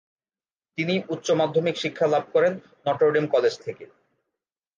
তিনি 0.77 0.95
উচ্চ 1.09 1.27
মাধ্যমিক 1.31 1.75
শিক্ষা 1.77 2.07
লাভ 2.07 2.23
করেন 2.33 2.53
নটর 2.85 3.09
ডেম 3.13 3.25
কলেজ 3.27 3.53
থেকে। 3.65 3.85